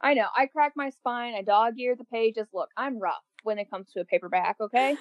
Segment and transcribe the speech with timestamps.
[0.00, 0.26] I know.
[0.36, 1.34] I crack my spine.
[1.34, 2.46] I dog ear the pages.
[2.52, 4.56] Look, I'm rough when it comes to a paperback.
[4.60, 4.96] Okay.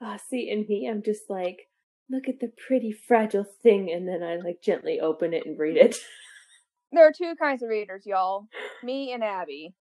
[0.00, 1.68] Ah, see, in me, I'm just like,
[2.10, 5.76] look at the pretty fragile thing, and then I like gently open it and read
[5.76, 5.96] it.
[6.92, 8.46] There are two kinds of readers, y'all.
[8.82, 9.74] Me and Abby.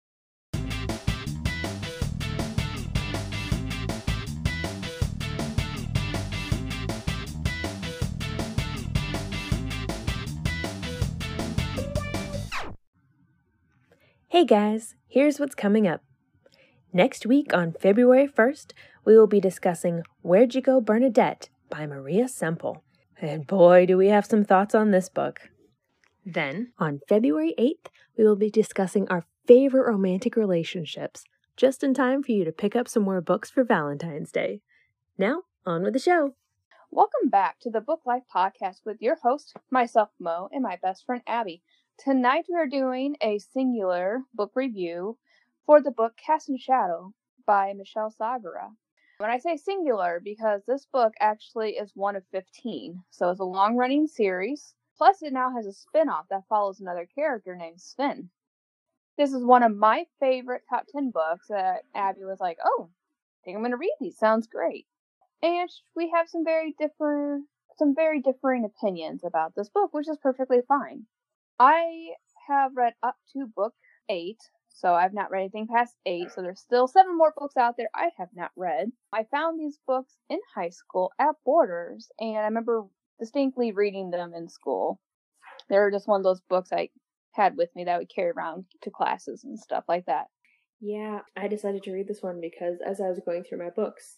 [14.30, 16.02] Hey guys, here's what's coming up.
[16.92, 18.74] Next week on February 1st,
[19.06, 22.84] we will be discussing Where'd You Go, Bernadette by Maria Semple.
[23.22, 25.52] And boy, do we have some thoughts on this book.
[26.26, 31.24] Then, on February 8th, we will be discussing our favorite romantic relationships,
[31.56, 34.62] just in time for you to pick up some more books for Valentine's Day.
[35.20, 36.34] Now, on with the show.
[36.90, 41.06] Welcome back to the Book Life Podcast with your host, myself, Mo, and my best
[41.06, 41.62] friend, Abby.
[41.98, 45.18] Tonight we are doing a singular book review
[45.66, 47.14] for the book Cast in Shadow
[47.48, 48.76] by Michelle Sagara.
[49.18, 53.46] When I say singular, because this book actually is one of 15, so it's a
[53.46, 54.76] long running series.
[54.98, 58.30] Plus, it now has a spin off that follows another character named Sven.
[59.18, 63.40] This is one of my favorite top 10 books that Abby was like, oh, I
[63.46, 64.18] think I'm going to read these.
[64.18, 64.86] Sounds great.
[65.42, 67.46] And we have some very different,
[67.78, 71.06] some very differing opinions about this book, which is perfectly fine.
[71.60, 72.10] I
[72.48, 73.74] have read up to book
[74.10, 74.40] eight,
[74.70, 77.90] so I've not read anything past eight, so there's still seven more books out there
[77.96, 78.92] I have not read.
[79.14, 82.86] I found these books in high school at Borders, and I remember
[83.20, 85.00] distinctly reading them in school.
[85.70, 86.90] They were just one of those books I
[87.32, 90.28] had with me that I would carry around to classes and stuff like that.
[90.82, 94.18] Yeah, I decided to read this one because as I was going through my books,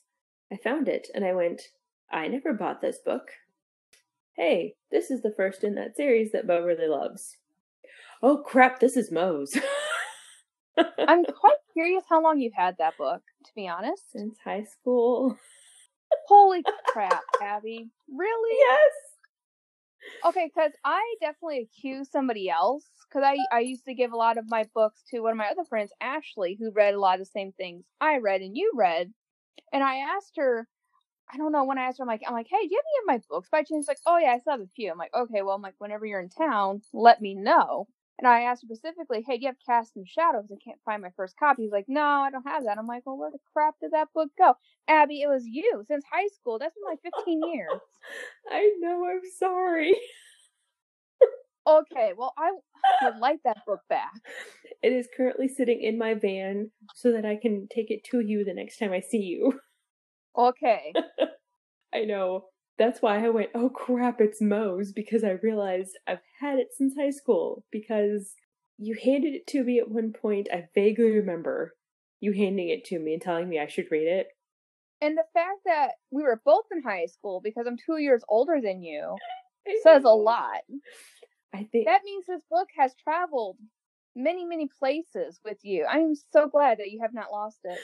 [0.51, 1.61] I found it and I went,
[2.11, 3.29] I never bought this book.
[4.37, 7.37] Hey, this is the first in that series that Mo really loves.
[8.21, 9.57] Oh crap, this is Mo's.
[10.77, 14.11] I'm quite curious how long you've had that book, to be honest.
[14.11, 15.39] Since high school.
[16.27, 17.89] Holy crap, Abby.
[18.15, 18.57] Really?
[18.59, 18.93] Yes.
[20.23, 22.85] Okay, because I definitely accuse somebody else.
[23.09, 25.47] Because I, I used to give a lot of my books to one of my
[25.47, 28.71] other friends, Ashley, who read a lot of the same things I read and you
[28.75, 29.11] read.
[29.73, 30.67] And I asked her,
[31.31, 33.09] I don't know, when I asked her, I'm like, I'm like, hey, do you have
[33.09, 33.83] any of my books by chance?
[33.83, 34.91] She's like, oh yeah, I still have a few.
[34.91, 37.87] I'm like, okay, well, I'm like, whenever you're in town, let me know.
[38.19, 40.49] And I asked specifically, hey, do you have Cast in Shadows?
[40.51, 41.63] I can't find my first copy.
[41.63, 42.77] He's like, no, I don't have that.
[42.79, 44.55] I'm like, well, where the crap did that book go?
[44.87, 46.57] Abby, it was you since high school.
[46.57, 47.79] That's been like 15 years.
[48.51, 49.95] I know, I'm sorry.
[51.67, 52.53] Okay, well, I
[53.03, 54.13] would like that book back.
[54.81, 58.45] It is currently sitting in my van so that I can take it to you
[58.45, 59.59] the next time I see you.
[60.37, 60.93] Okay.
[61.93, 62.45] I know.
[62.77, 66.95] That's why I went, oh crap, it's Mo's, because I realized I've had it since
[66.95, 67.63] high school.
[67.71, 68.35] Because
[68.77, 70.47] you handed it to me at one point.
[70.53, 71.73] I vaguely remember
[72.19, 74.27] you handing it to me and telling me I should read it.
[75.01, 78.59] And the fact that we were both in high school because I'm two years older
[78.61, 79.15] than you
[79.83, 80.61] says a lot.
[81.53, 83.57] I think That means this book has traveled
[84.15, 85.85] many, many places with you.
[85.89, 87.79] I am so glad that you have not lost it.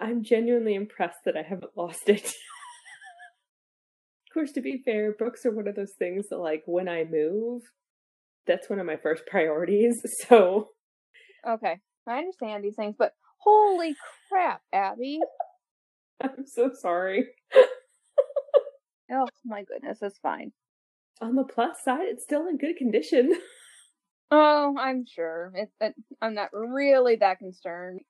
[0.00, 2.24] I'm genuinely impressed that I haven't lost it.
[2.24, 2.34] of
[4.34, 7.62] course, to be fair, books are one of those things that, like, when I move,
[8.46, 10.02] that's one of my first priorities.
[10.28, 10.70] So,
[11.46, 13.94] Okay, I understand these things, but holy
[14.28, 15.20] crap, Abby.
[16.22, 17.28] I'm so sorry.
[19.12, 20.52] Oh my goodness, it's fine.
[21.20, 23.34] On the plus side, it's still in good condition.
[24.32, 25.50] Oh, I'm sure.
[25.56, 28.00] It, it, I'm not really that concerned.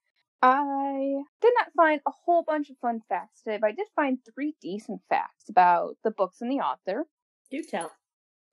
[0.42, 4.18] I did not find a whole bunch of fun facts today, but I did find
[4.24, 7.06] three decent facts about the books and the author.
[7.50, 7.90] Do tell.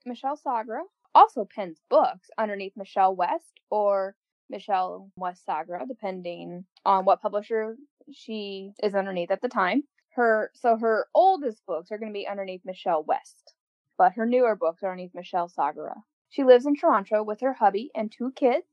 [0.06, 0.81] Michelle Sagra
[1.16, 4.16] also pens books underneath Michelle West or
[4.50, 7.78] Michelle West Sagra, depending on what publisher
[8.12, 9.84] she is underneath at the time.
[10.16, 13.54] Her so her oldest books are going to be underneath Michelle West,
[13.98, 15.96] but her newer books are underneath Michelle Sagra.
[16.30, 18.66] She lives in Toronto with her hubby and two kids.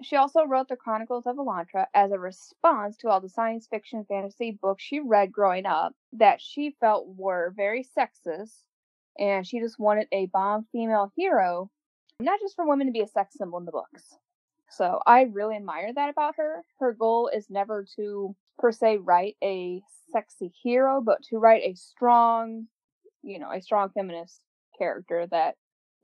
[0.00, 4.04] She also wrote the Chronicles of Elantra as a response to all the science fiction
[4.04, 8.62] fantasy books she read growing up that she felt were very sexist,
[9.18, 11.68] and she just wanted a bomb female hero,
[12.20, 14.16] not just for women to be a sex symbol in the books.
[14.70, 16.64] So I really admire that about her.
[16.78, 21.74] Her goal is never to per se write a sexy hero, but to write a
[21.74, 22.68] strong,
[23.22, 24.42] you know, a strong feminist
[24.78, 25.56] character that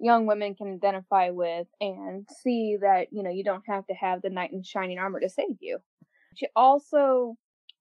[0.05, 4.23] young women can identify with and see that, you know, you don't have to have
[4.23, 5.79] the knight in shining armor to save you.
[6.37, 7.37] She also,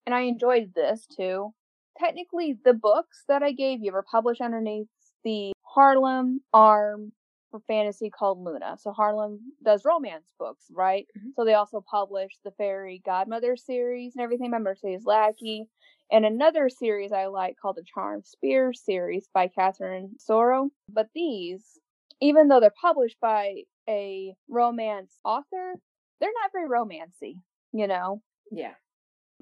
[0.06, 1.54] and I enjoyed this too,
[1.98, 4.88] technically the books that I gave you were published underneath
[5.24, 7.12] the Harlem Arm
[7.52, 8.78] for fantasy called Luna.
[8.80, 11.08] So Harlem does romance books, right?
[11.18, 11.34] Mhm.
[11.36, 15.68] So they also published the Fairy Godmother series and everything by Mercedes Lackey.
[16.12, 20.70] And another series I like called the Charm Sphere series by Catherine Asaro.
[20.90, 21.80] But these,
[22.24, 25.76] even though they're published by a romance author,
[26.22, 27.42] they're not very romancy,
[27.74, 28.22] you know?
[28.52, 28.76] Yeah.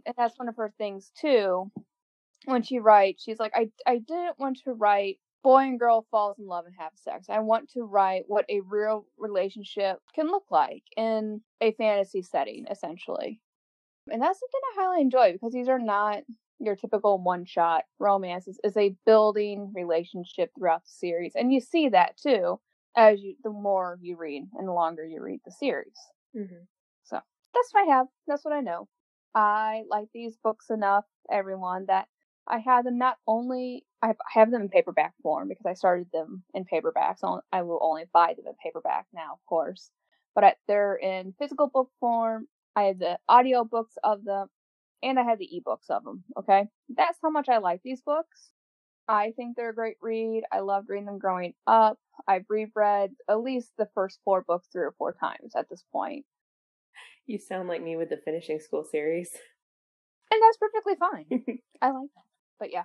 [0.06, 1.72] and that's one of her things too.
[2.46, 6.40] When she writes, she's like, I I didn't want to write boy and girl falls
[6.40, 7.30] in love and have sex.
[7.30, 12.66] I want to write what a real relationship can look like in a fantasy setting,
[12.70, 13.42] essentially.
[14.12, 16.24] And that's something I highly enjoy because these are not
[16.60, 18.60] your typical one shot romances.
[18.64, 21.34] It's a building relationship throughout the series.
[21.36, 22.60] And you see that too
[22.96, 25.98] as you the more you read and the longer you read the series.
[26.36, 26.64] hmm
[27.04, 27.20] So
[27.54, 28.08] that's what I have.
[28.28, 28.88] That's what I know.
[29.34, 32.08] I like these books enough, everyone, that
[32.48, 36.44] I have them not only I have them in paperback form because I started them
[36.54, 39.92] in paperback, so I will only buy them in paperback now, of course.
[40.36, 42.48] But I, they're in physical book form.
[42.76, 44.48] I have the audio books of them,
[45.04, 46.24] and I have the ebooks of them.
[46.38, 48.52] Okay, that's how much I like these books.
[49.12, 50.44] I think they're a great read.
[50.54, 52.00] I loved reading them growing up.
[52.30, 56.24] I've reread at least the first four books three or four times at this point.
[57.28, 59.30] You sound like me with the finishing school series.
[60.32, 61.60] And that's perfectly fine.
[61.82, 62.24] I like that.
[62.58, 62.84] But yeah.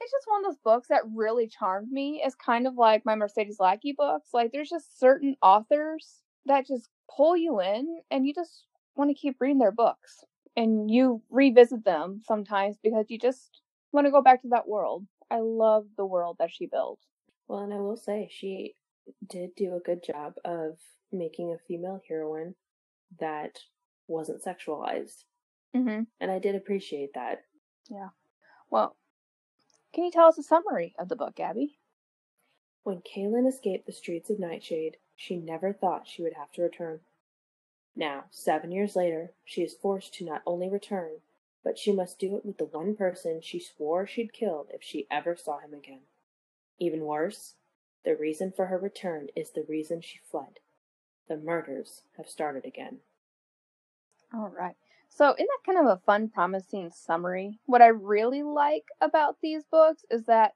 [0.00, 2.20] It's just one of those books that really charmed me.
[2.24, 4.30] It's kind of like my Mercedes Lackey books.
[4.34, 8.64] Like there's just certain authors that just pull you in and you just
[8.96, 10.24] want to keep reading their books.
[10.56, 13.60] And you revisit them sometimes because you just
[13.92, 15.06] want to go back to that world.
[15.32, 17.00] I love the world that she built.
[17.48, 18.74] Well, and I will say, she
[19.26, 20.76] did do a good job of
[21.10, 22.54] making a female heroine
[23.18, 23.58] that
[24.08, 25.24] wasn't sexualized.
[25.74, 26.02] Mm-hmm.
[26.20, 27.44] And I did appreciate that.
[27.90, 28.08] Yeah.
[28.70, 28.94] Well,
[29.94, 31.78] can you tell us a summary of the book, Abby?
[32.82, 37.00] When Kaylin escaped the streets of Nightshade, she never thought she would have to return.
[37.96, 41.20] Now, seven years later, she is forced to not only return,
[41.64, 45.06] but she must do it with the one person she swore she'd kill if she
[45.10, 46.02] ever saw him again.
[46.78, 47.54] Even worse,
[48.04, 50.58] the reason for her return is the reason she fled.
[51.28, 52.98] The murders have started again.
[54.34, 54.74] All right.
[55.08, 57.60] So, isn't that kind of a fun, promising summary?
[57.66, 60.52] What I really like about these books is that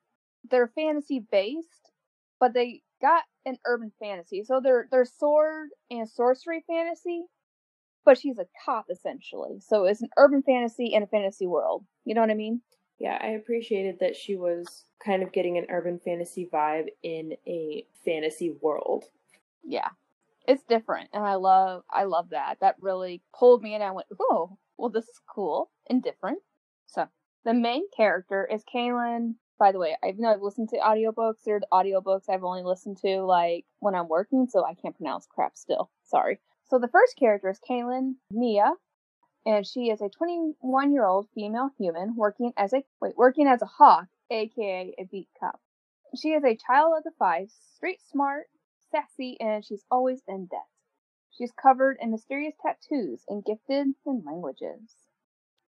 [0.50, 1.92] they're fantasy based,
[2.40, 4.42] but they got an urban fantasy.
[4.42, 7.24] So they're they're sword and sorcery fantasy,
[8.06, 9.60] but she's a cop essentially.
[9.60, 11.84] So it's an urban fantasy and a fantasy world.
[12.06, 12.62] You know what I mean?
[12.98, 17.84] Yeah, I appreciated that she was kind of getting an urban fantasy vibe in a
[18.04, 19.04] fantasy world.
[19.62, 19.88] Yeah.
[20.48, 22.58] It's different and I love I love that.
[22.60, 26.38] That really pulled me in and I went, "Oh, well this is cool and different."
[26.86, 27.08] So,
[27.44, 29.34] the main character is Kaylin.
[29.58, 31.42] By the way, I know I've listened to audiobooks.
[31.44, 35.26] They're the audiobooks I've only listened to like when I'm working, so I can't pronounce
[35.26, 35.90] crap still.
[36.04, 36.38] Sorry.
[36.68, 38.76] So the first character is Kaylin Neya,
[39.46, 43.62] and she is a 21 year old female human working as a wait working as
[43.62, 45.60] a hawk, aka a beat cop.
[46.16, 48.50] She is a child of the five, street smart,
[48.90, 50.66] sassy, and she's always in debt.
[51.30, 55.06] She's covered in mysterious tattoos and gifted in languages.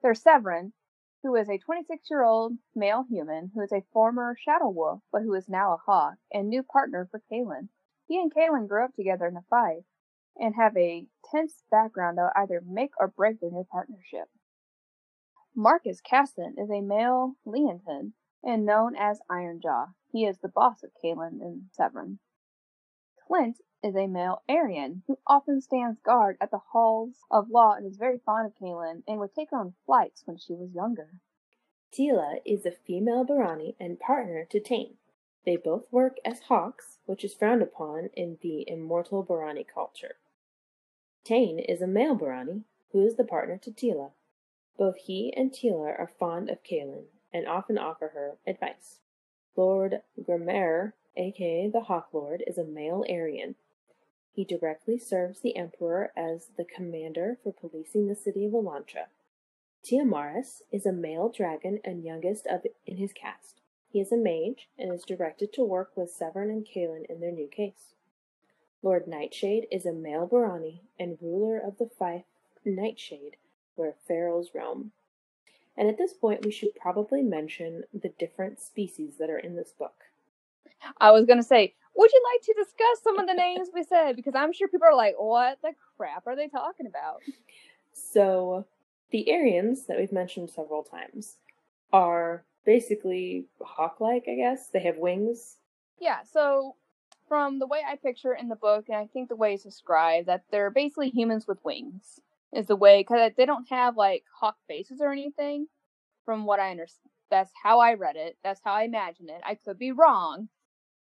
[0.01, 0.73] There's Severn,
[1.23, 5.21] who is a 26 year old male human who is a former shadow wolf, but
[5.21, 7.69] who is now a hawk, and new partner for Kaylin.
[8.07, 9.85] He and Kaylin grew up together in the five
[10.37, 14.29] and have a tense background that will either make or break their new partnership.
[15.55, 19.93] Marcus Kassan is a male Leontine and known as Ironjaw.
[20.11, 22.19] He is the boss of Kaylin and Severn.
[23.27, 27.85] Clint is a male Aerian who often stands guard at the halls of law and
[27.85, 31.19] is very fond of Kaylin and would take her on flights when she was younger.
[31.91, 34.97] Teela is a female Barrani and partner to Tain.
[35.45, 40.15] They both work as hawks, which is frowned upon in the immortal Barrani culture.
[41.23, 44.11] Tain is a male Barrani who is the partner to Teela.
[44.77, 48.99] Both he and Teela are fond of Kaylin and often offer her advice.
[49.55, 53.55] Lord Grammayre, aka the Hawk Lord, is a male Aerian.
[54.33, 59.07] He directly serves the Emperor as the commander for policing the city of Elantra.
[59.83, 63.60] Tiamaris is a male dragon and youngest of in his caste.
[63.91, 67.31] He is a mage and is directed to work with Severn and Kaylin in their
[67.31, 67.95] new case.
[68.81, 72.21] Lord Nightshade is a male Barrani and ruler of the five
[72.63, 73.35] Nightshade,
[73.75, 74.91] where ferals roam.
[75.75, 79.73] And at this point, we should probably mention the different species that are in this
[79.77, 80.05] book.
[80.99, 84.15] I was gonna say, would you like to discuss some of the names we said?
[84.15, 87.21] Because I'm sure people are like, what the crap are they talking about?
[87.93, 88.65] So,
[89.11, 91.35] the Aerians that we've mentioned several times
[91.91, 94.69] are basically hawk like, I guess.
[94.69, 95.57] They have wings.
[95.99, 96.75] Yeah, so
[97.27, 99.63] from the way I picture it in the book, and I think the way it's
[99.63, 102.19] described, that they're basically humans with wings,
[102.53, 105.67] is the way, because they don't have like hawk faces or anything,
[106.25, 107.09] from what I understand.
[107.29, 108.37] That's how I read it.
[108.43, 109.41] That's how I imagine it.
[109.45, 110.49] I could be wrong,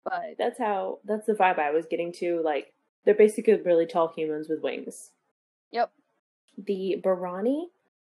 [0.05, 0.99] but That's how.
[1.03, 2.41] That's the vibe I was getting to.
[2.41, 5.11] Like they're basically really tall humans with wings.
[5.71, 5.91] yep.
[6.57, 7.65] The Barrani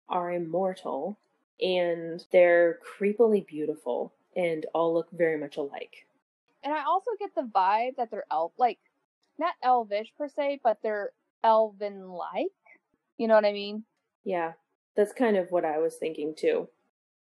[0.08, 1.18] are immortal,
[1.62, 6.08] and they're creepily beautiful, and all look very much alike.
[6.64, 8.80] And I also get the vibe that they're elf, like
[9.38, 11.12] not elvish per se, but they're
[11.44, 12.48] elven like.
[13.18, 13.84] You know what I mean?
[14.24, 14.54] Yeah,
[14.96, 16.68] that's kind of what I was thinking too.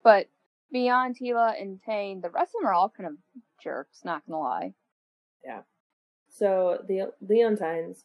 [0.03, 0.29] But
[0.73, 3.17] beyond Teela and Tain, the rest of them are all kind of
[3.63, 4.05] jerks.
[4.05, 4.75] Not gonna lie.
[5.45, 5.63] Yeah.
[6.29, 8.05] So the Leontines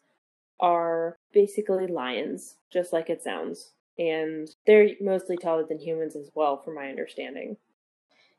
[0.60, 3.72] are basically lions, just like it sounds.
[3.98, 7.58] And they're mostly taller than humans as well, from my understanding.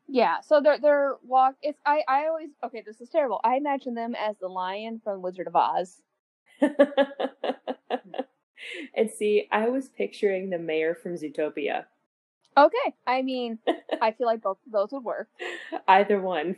[0.07, 1.55] Yeah, so they're they're walk.
[1.63, 2.83] It's I I always okay.
[2.85, 3.41] This is terrible.
[3.43, 6.03] I imagine them as the lion from Wizard of Oz.
[6.61, 6.77] and
[9.11, 11.87] see, I was picturing the mayor from Zootopia.
[12.57, 13.59] Okay, I mean,
[14.03, 15.29] I feel like both of those would work.
[15.89, 16.57] Either one.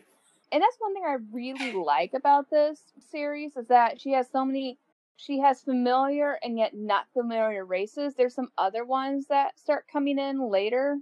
[0.53, 4.45] And that's one thing I really like about this series is that she has so
[4.45, 4.79] many.
[5.17, 8.15] She has familiar and yet not familiar races.
[8.15, 10.99] There's some other ones that start coming in later.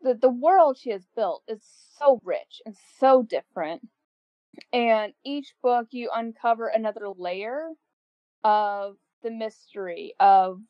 [0.00, 1.62] The the world she has built is
[1.98, 3.88] so rich and so different.
[4.72, 7.70] And each book you uncover another layer
[8.44, 10.60] of the mystery of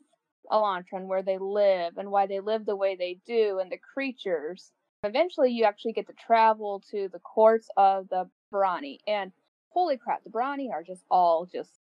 [0.50, 4.72] Elantra, where they live and why they live the way they do, and the creatures.
[5.04, 9.32] Eventually, you actually get to travel to the courts of the Barrani, and
[9.70, 11.81] holy crap, the Barrani are just all just.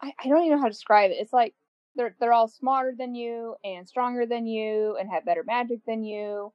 [0.00, 1.18] I, I don't even know how to describe it.
[1.20, 1.54] It's like
[1.96, 6.04] they're they're all smarter than you and stronger than you and have better magic than
[6.04, 6.52] you,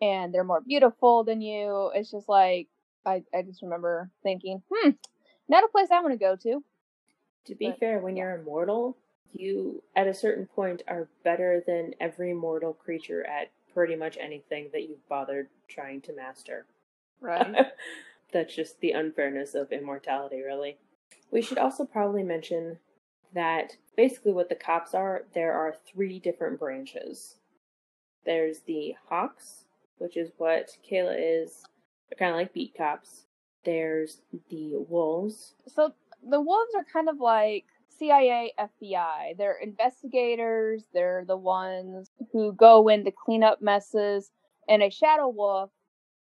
[0.00, 1.90] and they're more beautiful than you.
[1.94, 2.68] It's just like
[3.06, 4.90] I I just remember thinking, hmm,
[5.48, 6.64] not a place I want to go to.
[7.46, 8.96] To be But, fair, when you're immortal,
[9.32, 14.70] you at a certain point are better than every mortal creature at pretty much anything
[14.72, 16.66] that you've bothered trying to master.
[17.20, 17.54] Right.
[18.32, 20.78] That's just the unfairness of immortality, really.
[21.30, 22.78] We should also probably mention
[23.34, 27.36] that basically what the cops are, there are three different branches.
[28.24, 29.64] There's the Hawks,
[29.98, 31.64] which is what Kayla is.
[32.08, 33.24] They're kind of like beat cops.
[33.64, 34.18] There's
[34.50, 35.54] the Wolves.
[35.66, 35.92] so
[36.28, 37.64] the wolves are kind of like
[37.98, 39.36] CIA, FBI.
[39.36, 40.84] They're investigators.
[40.92, 44.30] They're the ones who go in to clean up messes.
[44.68, 45.70] And a shadow wolf,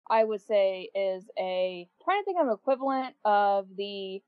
[0.09, 4.23] I would say, is a trying to think of an equivalent of the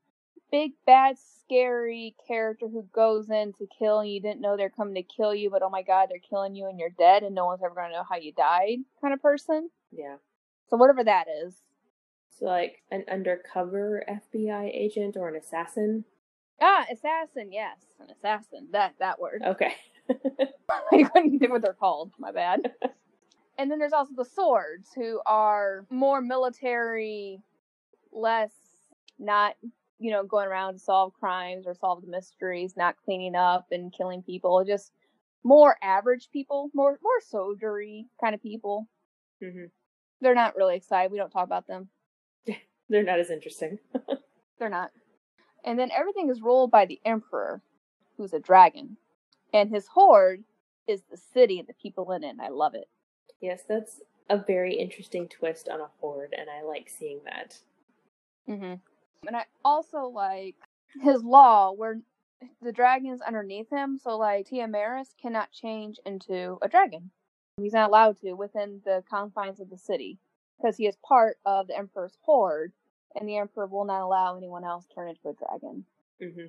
[0.51, 4.95] big bad scary character who goes in to kill and you didn't know they're coming
[4.95, 7.47] to kill you, but oh my god, they're killing you and you're dead and no
[7.47, 9.71] one's ever gonna know how you died kind of person.
[9.91, 10.17] Yeah.
[10.69, 11.55] So whatever that is.
[12.39, 16.05] So, like an undercover FBI agent or an assassin.
[16.61, 17.79] Ah, assassin, yes.
[18.01, 18.69] An assassin.
[18.73, 19.43] That that word.
[19.47, 19.75] Okay.
[20.91, 22.13] I couldn't think what they're called.
[22.19, 22.73] My bad.
[23.59, 27.43] and then there's also the swords, who are more military,
[28.11, 28.53] less
[29.19, 29.57] not
[29.99, 33.93] you know going around to solve crimes or solve the mysteries, not cleaning up and
[33.93, 34.65] killing people.
[34.65, 34.93] Just
[35.45, 38.89] more average people, more more soldiery kind of people.
[39.43, 39.67] hmm
[40.21, 41.13] They're not really excited.
[41.13, 41.89] We don't talk about them.
[42.89, 43.79] They're not as interesting.
[44.59, 44.91] They're not.
[45.65, 47.61] And then everything is ruled by the emperor,
[48.17, 48.97] who's a dragon,
[49.53, 50.45] and his horde
[50.87, 52.31] is the city and the people in it.
[52.31, 52.89] And I love it.
[53.41, 54.01] yes, that's
[54.31, 57.59] a very interesting twist on a horde, and I like seeing that.
[58.47, 58.75] hmm
[59.27, 60.57] And I also like
[61.03, 62.01] his law where
[62.63, 67.11] the dragon's underneath him, so like Tiamaris cannot change into a dragon.
[67.57, 70.19] He's not allowed to within the confines of the city
[70.57, 72.73] because he is part of the Emperor's horde,
[73.15, 75.85] and the Emperor will not allow anyone else to turn into a dragon.
[76.21, 76.47] hmm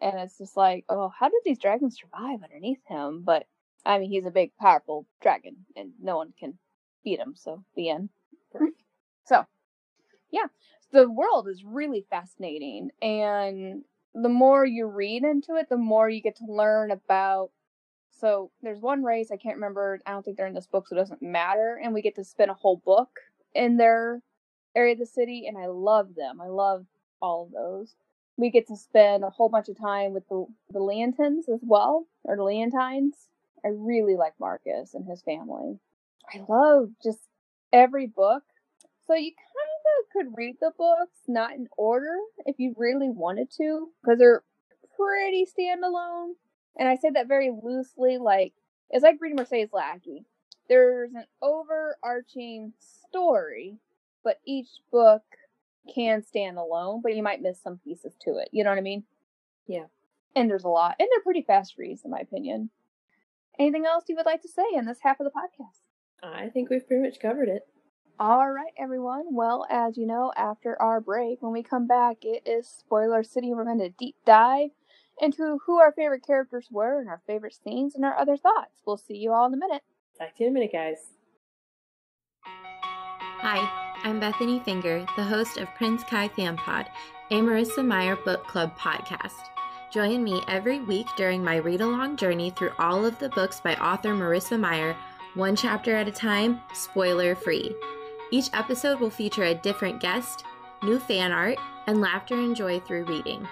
[0.00, 3.22] And it's just like, oh, how did these dragons survive underneath him?
[3.24, 3.46] But
[3.84, 6.58] I mean, he's a big, powerful dragon, and no one can
[7.02, 7.34] beat him.
[7.36, 8.10] So the end.
[9.24, 9.46] So,
[10.32, 10.46] yeah,
[10.92, 13.84] the world is really fascinating, and
[14.14, 17.50] the more you read into it, the more you get to learn about.
[18.10, 19.98] So there's one race I can't remember.
[20.06, 21.80] I don't think they're in this book, so it doesn't matter.
[21.82, 23.20] And we get to spend a whole book
[23.54, 24.20] in their
[24.76, 26.40] area of the city, and I love them.
[26.40, 26.86] I love
[27.20, 27.94] all of those.
[28.36, 32.06] We get to spend a whole bunch of time with the the Leontines as well,
[32.24, 33.28] or the Leontines.
[33.64, 35.78] I really like Marcus and his family.
[36.32, 37.20] I love just
[37.72, 38.42] every book.
[39.12, 42.14] So you kind of could read the books not in order
[42.46, 44.42] if you really wanted to, because they're
[44.96, 46.30] pretty standalone.
[46.78, 48.54] And I say that very loosely, like
[48.88, 50.24] it's like reading Mercedes Lackey.
[50.66, 53.76] There's an overarching story,
[54.24, 55.24] but each book
[55.94, 58.48] can stand alone, but you might miss some pieces to it.
[58.50, 59.04] You know what I mean?
[59.66, 59.88] Yeah.
[60.34, 60.96] And there's a lot.
[60.98, 62.70] And they're pretty fast reads, in my opinion.
[63.58, 65.82] Anything else you would like to say in this half of the podcast?
[66.22, 67.66] I think we've pretty much covered it.
[68.20, 69.34] All right, everyone.
[69.34, 73.52] Well, as you know, after our break, when we come back, it is Spoiler City.
[73.52, 74.70] We're going to deep dive
[75.20, 78.82] into who our favorite characters were and our favorite scenes and our other thoughts.
[78.86, 79.82] We'll see you all in a minute.
[80.18, 80.98] Talk to you in a minute, guys.
[82.44, 83.68] Hi,
[84.04, 86.88] I'm Bethany Finger, the host of Prince Kai Fan Pod,
[87.30, 89.48] a Marissa Meyer Book Club podcast.
[89.92, 93.74] Join me every week during my read along journey through all of the books by
[93.76, 94.96] author Marissa Meyer,
[95.34, 97.74] one chapter at a time, spoiler free.
[98.32, 100.46] Each episode will feature a different guest,
[100.82, 103.46] new fan art, and laughter and joy through reading.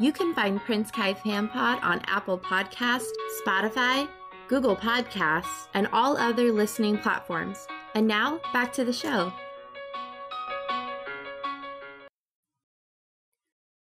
[0.00, 3.06] You can find Prince Kai Fan Pod on Apple Podcasts,
[3.46, 4.08] Spotify,
[4.48, 7.68] Google Podcasts, and all other listening platforms.
[7.94, 9.32] And now, back to the show.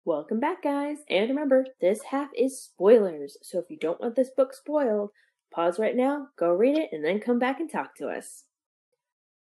[0.05, 0.97] Welcome back, guys.
[1.09, 3.37] And remember, this half is spoilers.
[3.41, 5.09] So if you don't want this book spoiled,
[5.51, 8.43] pause right now, go read it, and then come back and talk to us.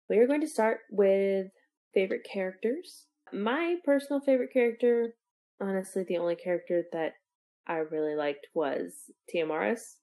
[0.09, 1.47] We are going to start with
[1.93, 3.05] favorite characters.
[3.31, 5.13] My personal favorite character,
[5.61, 7.13] honestly, the only character that
[7.67, 8.93] I really liked was
[9.33, 9.97] Tiamaris.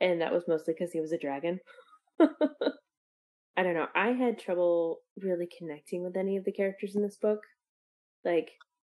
[0.00, 1.58] And that was mostly because he was a dragon.
[3.56, 3.88] I don't know.
[3.94, 7.40] I had trouble really connecting with any of the characters in this book.
[8.24, 8.52] Like,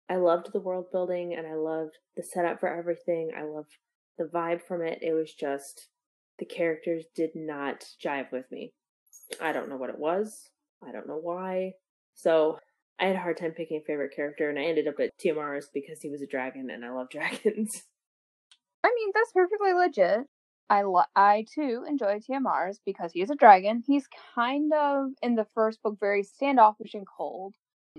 [0.09, 3.31] I loved the world building and I loved the setup for everything.
[3.35, 3.75] I loved
[4.17, 4.99] the vibe from it.
[5.01, 5.89] It was just
[6.37, 8.73] the characters did not jive with me.
[9.41, 10.49] I don't know what it was.
[10.85, 11.73] I don't know why.
[12.13, 12.59] So
[12.99, 15.65] I had a hard time picking a favorite character, and I ended up at Tiamaris
[15.73, 17.83] because he was a dragon, and I love dragons.
[18.83, 20.27] I mean, that's perfectly legit.
[20.69, 23.83] I lo- I too enjoy Tiamaris because he's a dragon.
[23.85, 27.53] He's kind of in the first book very standoffish and cold,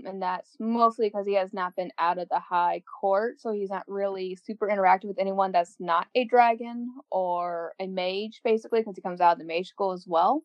[0.04, 3.70] and that's mostly because he has not been out of the high court, so he's
[3.70, 8.96] not really super interactive with anyone that's not a dragon or a mage, basically, because
[8.96, 10.42] he comes out of the mage school as well.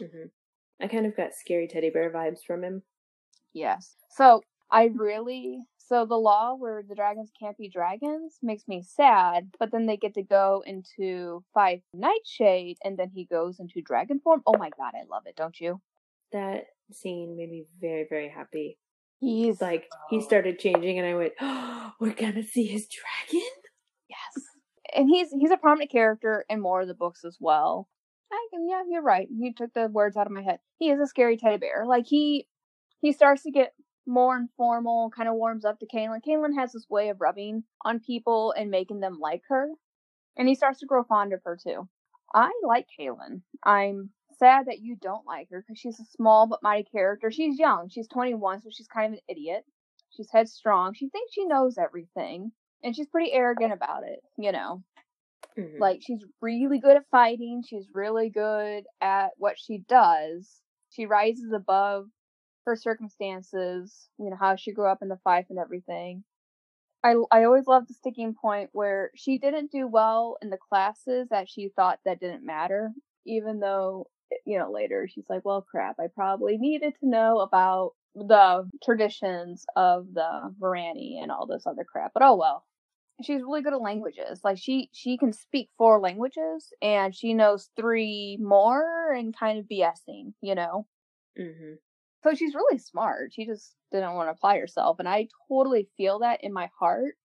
[0.00, 0.26] Hmm
[0.80, 2.82] I kind of got scary teddy bear vibes from him.
[3.52, 3.94] Yes.
[4.10, 9.52] So I really so the law where the dragons can't be dragons makes me sad,
[9.58, 14.20] but then they get to go into Five Nightshade and then he goes into dragon
[14.20, 14.42] form.
[14.46, 15.80] Oh my god, I love it, don't you?
[16.32, 18.78] That scene made me very, very happy.
[19.20, 23.48] He's Like, he started changing, and I went, oh, we're gonna see his dragon?
[24.08, 24.44] yes.
[24.96, 27.88] And he's he's a prominent character in more of the books as well.
[28.32, 29.28] I can yeah, you're right.
[29.30, 30.58] You took the words out of my head.
[30.78, 31.84] He is a scary teddy bear.
[31.86, 32.46] Like he
[33.00, 33.74] he starts to get
[34.06, 36.20] more informal, kind of warms up to Kaylin.
[36.26, 39.68] Kaylin has this way of rubbing on people and making them like her.
[40.36, 41.88] And he starts to grow fond of her too.
[42.34, 43.42] I like Kaylin.
[43.64, 47.30] I'm sad that you don't like her because she's a small but mighty character.
[47.30, 47.88] She's young.
[47.90, 49.64] She's 21, so she's kind of an idiot.
[50.10, 50.94] She's headstrong.
[50.94, 52.52] She thinks she knows everything.
[52.82, 54.82] And she's pretty arrogant about it, you know.
[55.56, 55.78] Mhm.
[55.78, 57.62] Like she's really good at fighting.
[57.66, 60.60] She's really good at what she does.
[60.90, 62.08] She rises above
[62.66, 64.08] her circumstances.
[64.18, 66.24] You know how she grew up in the fife and everything.
[67.04, 71.28] I I always loved the sticking point where she didn't do well in the classes
[71.30, 72.92] that she thought that didn't matter,
[73.26, 74.08] even though
[74.46, 79.64] you know later she's like, well, crap, I probably needed to know about the traditions
[79.76, 82.12] of the Barrani and all this other crap.
[82.14, 82.64] But oh well
[83.22, 84.40] she's really good at languages.
[84.44, 89.66] Like she she can speak four languages and she knows three more and kind of
[89.68, 90.86] BSing, you know.
[91.36, 91.78] Mhm.
[92.24, 93.32] So she's really smart.
[93.32, 97.16] She just didn't want to apply herself, and I totally feel that in my heart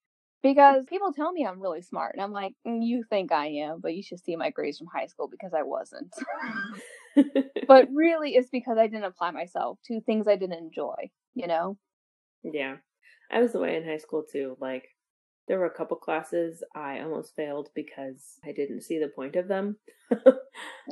[0.43, 3.79] because people tell me I'm really smart, and I'm like, "Mm, you think I am,
[3.81, 6.13] but you should see my grades from high school because I wasn't.
[7.67, 11.77] but really, it's because I didn't apply myself to things I didn't enjoy, you know.
[12.43, 12.77] yeah.
[13.31, 14.57] I was the way in high school too.
[14.59, 14.89] Like,
[15.47, 19.47] there were a couple classes I almost failed because I didn't see the point of
[19.47, 19.77] them.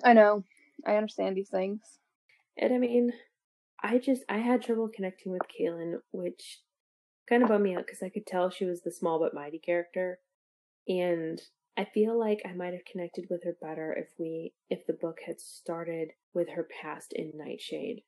[0.03, 0.43] I know.
[0.85, 1.81] I understand these things.
[2.57, 3.11] And I mean,
[3.83, 6.61] I just I had trouble connecting with Kaylin, which
[7.29, 9.59] kind of bummed me out because I could tell she was the small but mighty
[9.59, 10.19] character,
[10.87, 11.41] and
[11.77, 15.19] I feel like I might have connected with her better if we if the book
[15.25, 18.03] had started with her past in Nightshade.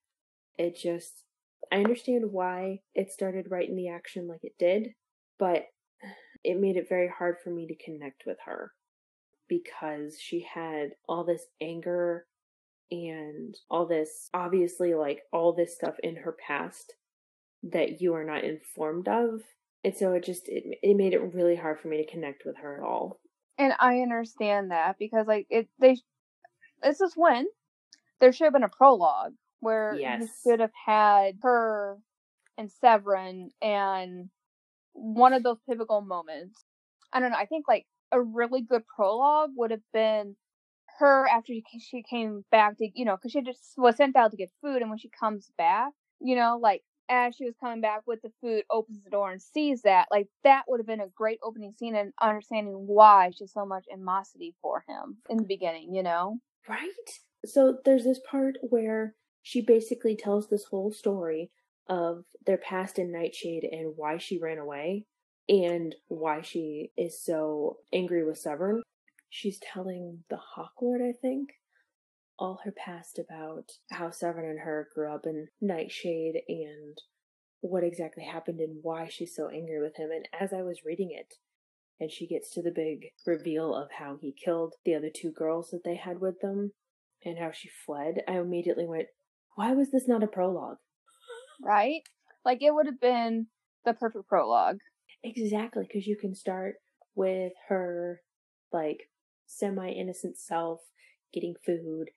[0.58, 1.24] It just
[1.72, 4.94] I understand why it started right in the action like it did,
[5.38, 5.68] but
[6.44, 8.72] it made it very hard for me to connect with her
[9.48, 12.26] because she had all this anger
[12.92, 16.94] and all this obviously like all this stuff in her past
[17.64, 19.42] that you are not informed of
[19.84, 22.56] and so it just it, it made it really hard for me to connect with
[22.58, 23.20] her at all
[23.58, 25.98] And I understand that because like it they
[26.82, 27.46] this is when
[28.20, 30.30] there should have been a prologue where you Yes.
[30.44, 31.98] should have had her
[32.58, 34.30] and Severn and
[34.98, 36.66] one of those pivotal moments.
[37.14, 37.38] I don't know.
[37.38, 40.36] I think like a really good prologue would have been
[41.00, 44.38] her after she came back to, you know, because she just was sent out to
[44.38, 48.02] get food, and when she comes back, you know, like as she was coming back
[48.06, 51.08] with the food, opens the door and sees that, like that would have been a
[51.16, 55.46] great opening scene and understanding why she has so much animosity for him in the
[55.46, 56.40] beginning, you know?
[56.68, 56.90] Right?
[57.46, 61.52] So there's this part where she basically tells this whole story
[61.90, 65.06] of their past in Nightshade and why she ran away
[65.50, 68.82] and why she is so angry with Severn.
[69.30, 71.50] She's telling the Hawklord, I think,
[72.40, 76.98] all her past about how Severn and her grew up in Nightshade and
[77.62, 80.10] what exactly happened and why she's so angry with him.
[80.12, 81.36] And as I was reading it,
[82.00, 85.72] and she gets to the big reveal of how he killed the other two girls
[85.72, 86.72] that they had with them
[87.26, 89.08] and how she fled, I immediately went,
[89.56, 90.78] why was this not a prologue?
[91.62, 92.02] Right?
[92.46, 93.48] Like it would have been
[93.86, 94.78] the perfect prologue.
[95.24, 96.76] Exactly, because you can start
[97.16, 98.22] with her,
[98.72, 99.10] like,
[99.48, 100.82] semi innocent self
[101.34, 102.10] getting food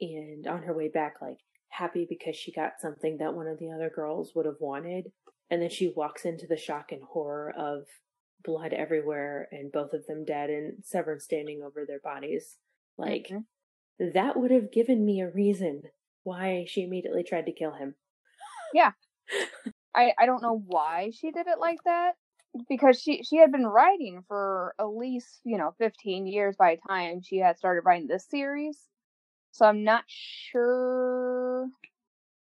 [0.00, 3.70] and on her way back, like, happy because she got something that one of the
[3.70, 5.12] other girls would have wanted.
[5.50, 7.84] And then she walks into the shock and horror of
[8.44, 12.56] blood everywhere and both of them dead and Severn standing over their bodies.
[12.96, 14.10] Like, mm-hmm.
[14.14, 15.82] that would have given me a reason
[16.22, 17.94] why she immediately tried to kill him.
[18.74, 18.92] Yeah.
[19.94, 22.12] I, I don't know why she did it like that
[22.68, 26.80] because she she had been writing for at least you know 15 years by the
[26.88, 28.78] time she had started writing this series.
[29.52, 31.68] So i'm not sure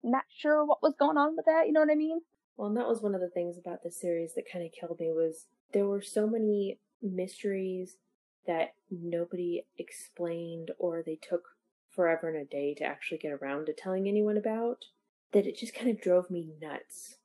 [0.03, 2.19] not sure what was going on with that you know what i mean?
[2.57, 4.99] Well and that was one of the things about the series that kind of killed
[4.99, 7.97] me was there were so many mysteries
[8.45, 11.43] that nobody explained or they took
[11.89, 14.85] forever and a day to actually get around to telling anyone about
[15.33, 17.17] that it just kind of drove me nuts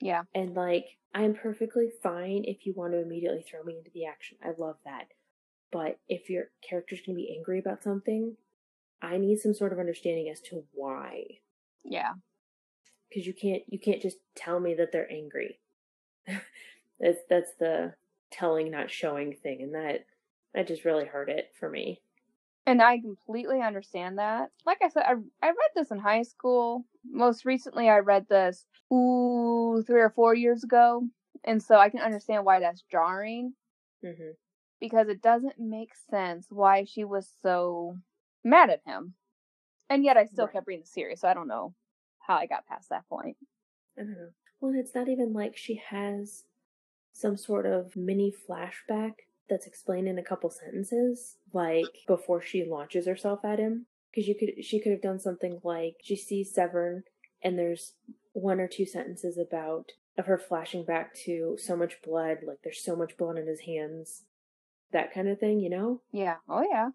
[0.00, 4.06] yeah and like I'm perfectly fine if you want to immediately throw me into the
[4.06, 4.36] action.
[4.42, 5.08] I love that.
[5.70, 8.36] But if your character's going to be angry about something,
[9.02, 11.24] I need some sort of understanding as to why.
[11.84, 12.14] Yeah.
[13.12, 15.60] Cuz you can't you can't just tell me that they're angry.
[17.00, 17.94] that's that's the
[18.30, 20.04] telling not showing thing and that
[20.52, 22.02] that just really hurt it for me.
[22.68, 24.50] And I completely understand that.
[24.66, 26.84] Like I said, I I read this in high school.
[27.02, 31.02] Most recently, I read this ooh three or four years ago,
[31.44, 33.54] and so I can understand why that's jarring.
[34.04, 34.32] Mm-hmm.
[34.80, 37.96] Because it doesn't make sense why she was so
[38.44, 39.14] mad at him,
[39.88, 40.52] and yet I still right.
[40.52, 41.22] kept reading the series.
[41.22, 41.74] So I don't know
[42.18, 43.38] how I got past that point.
[43.98, 44.28] I don't know.
[44.60, 46.44] Well, it's not even like she has
[47.12, 49.14] some sort of mini flashback
[49.48, 53.86] that's explained in a couple sentences, like before she launches herself at him.
[54.10, 57.04] Because you could, she could have done something like she sees Severn,
[57.42, 57.92] and there's
[58.32, 62.82] one or two sentences about of her flashing back to so much blood, like there's
[62.82, 64.24] so much blood in his hands,
[64.92, 66.00] that kind of thing, you know?
[66.10, 66.36] Yeah.
[66.48, 66.90] Oh yeah.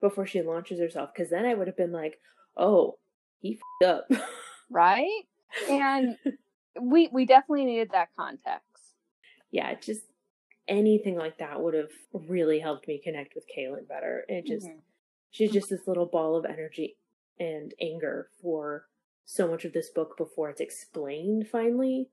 [0.00, 2.18] Before she launches herself, because then I would have been like,
[2.56, 2.98] oh,
[3.38, 4.10] he f- up,
[4.70, 5.22] right?
[5.70, 6.16] And
[6.80, 8.64] we we definitely needed that context.
[9.50, 10.02] Yeah, just
[10.68, 14.24] anything like that would have really helped me connect with Kaylin better.
[14.28, 14.78] It just mm-hmm.
[15.30, 16.96] she's just this little ball of energy
[17.38, 18.86] and anger for
[19.24, 22.08] so much of this book before it's explained finally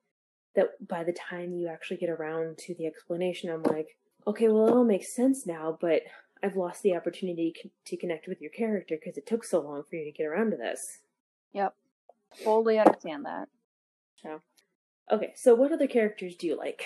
[0.55, 4.67] that by the time you actually get around to the explanation I'm like, okay, well
[4.67, 6.01] it all makes sense now, but
[6.43, 7.53] I've lost the opportunity
[7.85, 10.51] to connect with your character because it took so long for you to get around
[10.51, 10.99] to this.
[11.53, 11.75] Yep.
[12.43, 13.47] Fully understand that.
[14.23, 14.41] So,
[15.11, 16.85] okay, so what other characters do you like?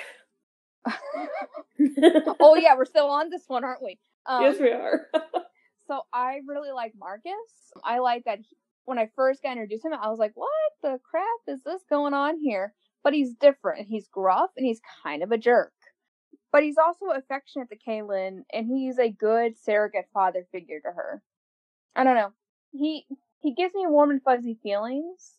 [2.39, 3.99] Oh yeah, we're still on this one, aren't we?
[4.25, 5.07] Um, yes, we are.
[5.87, 7.31] so I really like Marcus.
[7.83, 10.49] I like that he, when I first got introduced to him, I was like, "What
[10.81, 13.87] the crap is this going on here?" But he's different.
[13.87, 15.73] He's gruff and he's kind of a jerk.
[16.51, 21.21] But he's also affectionate to Kaylin, and he's a good surrogate father figure to her.
[21.95, 22.31] I don't know.
[22.71, 23.05] He
[23.41, 25.35] he gives me warm and fuzzy feelings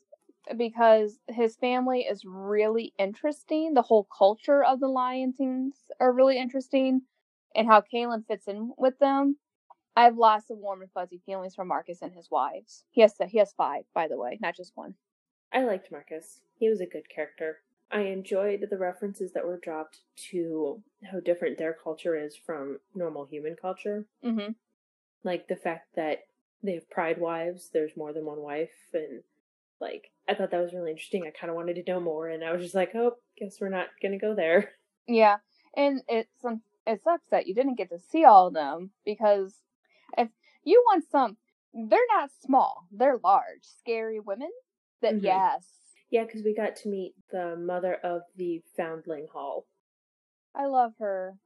[0.56, 3.74] because his family is really interesting.
[3.74, 7.02] The whole culture of the Lyonsons are really interesting,
[7.54, 9.36] and how Kaylin fits in with them.
[9.96, 12.84] I have lots of warm and fuzzy feelings for Marcus and his wives.
[12.90, 14.94] He has he has five, by the way, not just one.
[15.52, 16.40] I liked Marcus.
[16.58, 17.58] He was a good character.
[17.90, 23.26] I enjoyed the references that were dropped to how different their culture is from normal
[23.26, 24.06] human culture.
[24.24, 24.52] Mm-hmm.
[25.22, 26.24] Like the fact that
[26.62, 27.70] they have pride wives.
[27.72, 29.22] There's more than one wife, and
[29.80, 31.24] like I thought that was really interesting.
[31.26, 33.68] I kind of wanted to know more, and I was just like, oh, guess we're
[33.68, 34.70] not gonna go there.
[35.08, 35.36] Yeah,
[35.76, 36.44] and it's
[36.84, 39.54] it sucks that you didn't get to see all of them because
[40.18, 40.28] if
[40.64, 41.36] you want some,
[41.72, 44.50] they're not small; they're large, scary women.
[45.02, 45.26] That mm-hmm.
[45.26, 45.64] yes,
[46.10, 49.66] Yeah, because we got to meet the mother of the foundling hall.
[50.56, 51.36] I love her.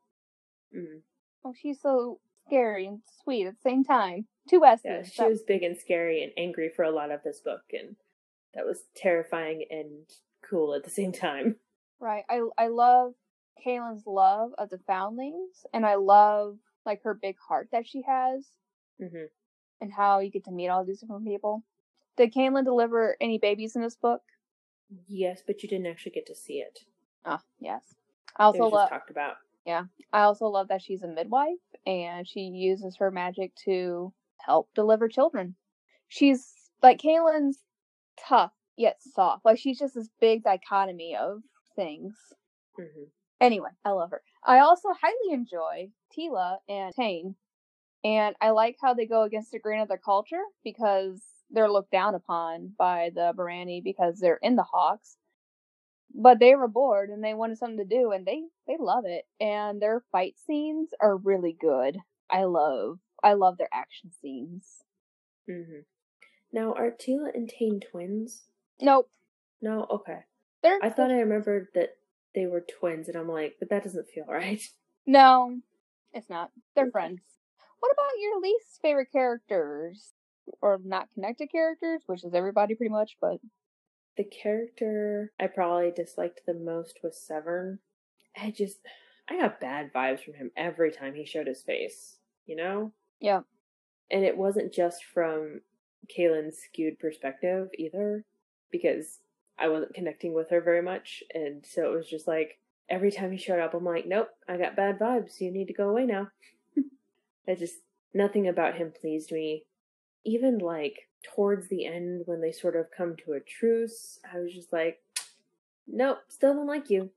[0.74, 1.02] Mm.
[1.44, 4.26] Oh, she's so scary and sweet at the same time.
[4.48, 4.84] Two S's.
[4.84, 7.96] Yeah, she was big and scary and angry for a lot of this book, and
[8.54, 10.06] that was terrifying and
[10.48, 11.56] cool at the same time.
[12.02, 12.24] Right.
[12.30, 13.12] I I love
[13.62, 18.46] Kaylin's love of the foundlings, and I love like her big heart that she has,
[18.98, 19.24] hmm
[19.82, 21.62] and how you get to meet all these different people.
[22.16, 24.22] Did Kaylin deliver any babies in this book?
[25.06, 26.80] Yes, but you didn't actually get to see it.
[27.24, 27.82] Ah, yes.
[28.36, 28.88] I also love.
[28.88, 29.36] talked about.
[29.66, 34.68] Yeah, I also love that she's a midwife and she uses her magic to help
[34.74, 35.54] deliver children.
[36.08, 37.58] She's like Kaylin's
[38.28, 39.44] tough yet soft.
[39.44, 41.42] Like she's just this big dichotomy of
[41.76, 42.16] things.
[42.76, 43.04] hmm
[43.40, 44.22] Anyway, I love her.
[44.44, 47.37] I also highly enjoy Teela and Tain.
[48.04, 51.90] And I like how they go against the grain of their culture because they're looked
[51.92, 55.18] down upon by the Barrani because they're in the Hawks.
[56.14, 59.26] But they were bored and they wanted something to do and they they love it.
[59.40, 61.98] And their fight scenes are really good.
[62.30, 64.85] I love I love their action scenes.
[65.46, 65.80] hmm
[66.52, 68.42] Now, are Teela and Tain twins?
[68.80, 69.10] Nope.
[69.62, 69.86] No?
[69.90, 70.20] Okay.
[70.62, 71.96] They're I thought I remembered that
[72.34, 74.62] they were twins, and I'm like, but that doesn't feel right.
[75.06, 75.58] No,
[76.12, 76.50] it's not.
[76.76, 77.20] They're friends.
[77.80, 80.12] What about your least favorite characters?
[80.60, 83.38] Or not connected characters, which is everybody pretty much, but
[84.18, 87.78] The character I probably disliked the most was Severn.
[88.40, 88.78] I just,
[89.28, 92.92] I got bad vibes from him every time he showed his face, you know?
[93.20, 93.40] yeah.
[94.10, 95.62] And it wasn't just from
[96.08, 98.24] Kaylin's skewed perspective either,
[98.70, 99.18] because
[99.58, 101.22] I wasn't connecting with her very much.
[101.34, 102.58] And so it was just like,
[102.88, 105.40] every time he showed up, I'm like, nope, I got bad vibes.
[105.40, 106.28] You need to go away now.
[107.48, 107.76] I just,
[108.14, 109.64] nothing about him pleased me.
[110.24, 114.52] Even like towards the end, when they sort of come to a truce, I was
[114.52, 115.00] just like,
[115.86, 117.10] nope, still don't like you.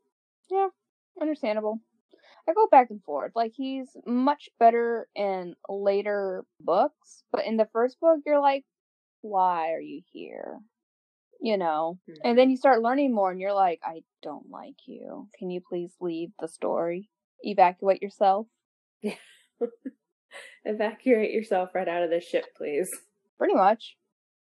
[0.51, 0.67] Yeah,
[1.19, 1.79] understandable.
[2.47, 3.31] I go back and forth.
[3.35, 8.65] Like he's much better in later books, but in the first book you're like,
[9.23, 10.59] why are you here?
[11.41, 11.99] You know.
[12.23, 12.51] And then mm-hmm.
[12.51, 15.27] you start learning more and you're like, I don't like you.
[15.37, 17.09] Can you please leave the story?
[17.41, 18.47] Evacuate yourself?
[20.65, 22.89] Evacuate yourself right out of this ship, please.
[23.37, 23.97] Pretty much.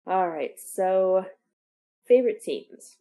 [0.08, 1.26] All right, so
[2.08, 2.98] favorite scenes.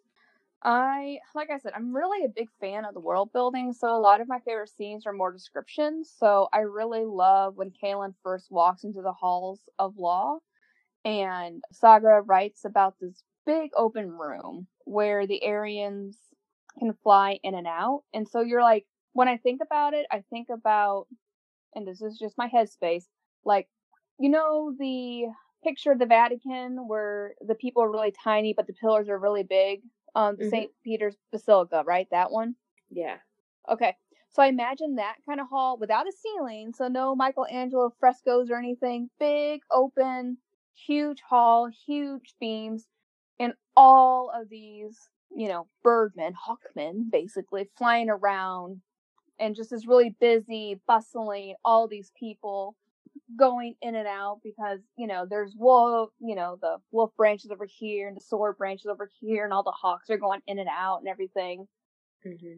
[0.63, 4.01] I, like I said, I'm really a big fan of the world building, so a
[4.01, 6.11] lot of my favorite scenes are more descriptions.
[6.19, 10.39] So I really love when Kaylin first walks into the halls of law,
[11.05, 16.17] and Sagra writes about this big open room where the Aerians
[16.79, 18.03] can fly in and out.
[18.15, 21.07] And so you're like, when I think about it, I think about,
[21.75, 23.05] and this is just my headspace,
[23.45, 23.69] like,
[24.19, 25.27] you know, the
[25.65, 29.45] picture of the Vatican where the people are really tiny, but the pillars are really
[29.45, 29.83] big?
[30.17, 30.51] um the Mhm.
[30.51, 30.73] St.
[30.85, 32.09] Peter's Basilica, right?
[32.11, 32.55] That one.
[32.91, 33.19] Yeah.
[33.69, 33.97] Okay.
[34.31, 38.57] So I imagine that kind of hall without a ceiling, so no Michelangelo frescoes or
[38.57, 39.11] anything.
[39.19, 40.39] Big, open,
[40.75, 42.87] huge hall, huge beams,
[43.39, 48.81] and all of these, you know, birdmen, hawkmen, basically flying around,
[49.39, 52.77] and just is really busy, bustling, all these people
[53.37, 57.65] going in and out because you know there's wolf you know the wolf branches over
[57.65, 60.69] here and the sword branches over here and all the hawks are going in and
[60.69, 61.67] out and everything.
[62.23, 62.57] Hmm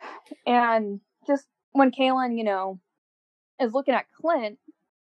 [0.46, 2.80] and just when Kaylin, you know,
[3.60, 4.58] is looking at Clint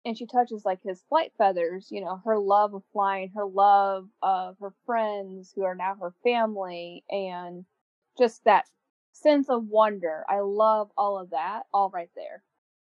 [0.07, 4.07] and she touches like his flight feathers, you know, her love of flying, her love
[4.21, 7.65] of her friends who are now her family, and
[8.17, 8.65] just that
[9.11, 10.23] sense of wonder.
[10.29, 12.41] I love all of that, all right there.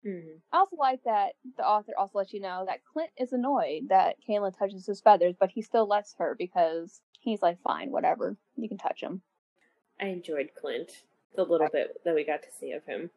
[0.02, 3.90] hmm I also like that the author also lets you know that Clint is annoyed
[3.90, 8.36] that Kayla touches his feathers, but he still lets her because he's like, fine, whatever,
[8.56, 9.22] you can touch him.
[10.00, 11.04] I enjoyed Clint.
[11.36, 13.10] The little bit that we got to see of him.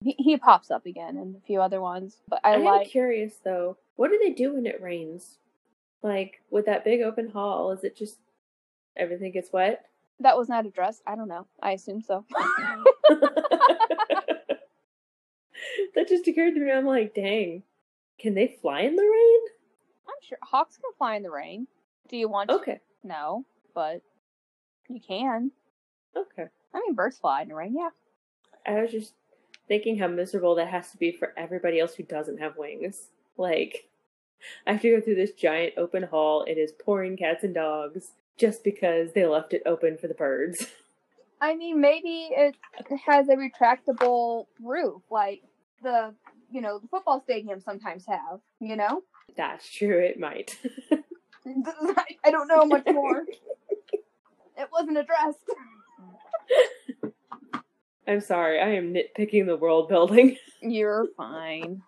[0.00, 2.88] He, he pops up again in a few other ones, but I I'm like.
[2.88, 3.76] curious though.
[3.96, 5.38] What do they do when it rains?
[6.02, 8.18] Like with that big open hall, is it just
[8.96, 9.84] everything gets wet?
[10.20, 11.02] That was not addressed.
[11.06, 11.46] I don't know.
[11.62, 12.24] I assume so.
[15.94, 16.70] that just occurred to me.
[16.70, 17.62] I'm like, dang,
[18.18, 19.40] can they fly in the rain?
[20.08, 21.66] I'm sure hawks can fly in the rain.
[22.08, 22.56] Do you want to?
[22.56, 24.02] Okay, No, but
[24.88, 25.50] you can.
[26.16, 26.44] okay.
[26.74, 27.74] I mean, birds fly in the rain.
[27.76, 27.90] Yeah.
[28.66, 29.14] I was just
[29.68, 33.08] thinking how miserable that has to be for everybody else who doesn't have wings.
[33.36, 33.88] Like,
[34.66, 36.44] I have to go through this giant open hall.
[36.44, 40.66] It is pouring cats and dogs just because they left it open for the birds.
[41.40, 42.56] I mean, maybe it
[43.06, 45.42] has a retractable roof, like
[45.82, 46.12] the
[46.50, 48.40] you know the football stadiums sometimes have.
[48.60, 49.02] You know.
[49.36, 50.58] That's true, it might.
[52.24, 53.24] I don't know much more.
[54.56, 55.38] It wasn't addressed.
[58.08, 60.38] I'm sorry, I am nitpicking the world building.
[60.62, 61.82] You're fine.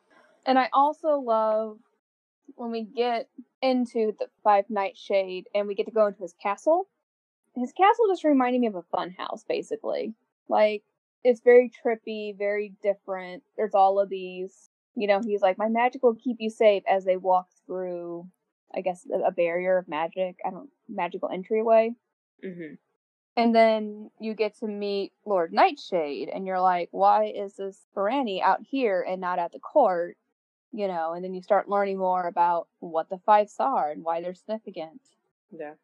[0.45, 1.79] And I also love
[2.57, 3.29] when we get
[3.63, 6.89] into the Five Nightshade and we get to go into his castle.
[7.57, 10.13] His castle just reminded me of a fun house, basically.
[10.49, 10.83] Like,
[11.25, 13.43] it's very trippy, very different.
[13.57, 17.07] There's all of these, you know, he's like, my magic will keep you safe as
[17.07, 18.29] they walk through,
[18.75, 20.37] I guess, a barrier of magic.
[20.45, 21.95] I don't, magical entryway.
[22.45, 22.75] Mm-hmm.
[23.37, 28.43] And then you get to meet Lord Nightshade, and you're like, why is this Barrani
[28.43, 30.17] out here and not at the court?
[30.73, 34.21] You know, and then you start learning more about what the fights are and why
[34.21, 35.01] they're significant.
[35.51, 35.75] Yeah.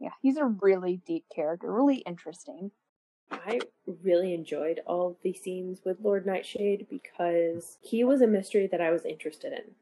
[0.00, 2.72] Yeah, he's a really deep character, really interesting.
[3.30, 3.60] I
[4.02, 8.90] really enjoyed all the scenes with Lord Nightshade because he was a mystery that I
[8.90, 9.74] was interested in.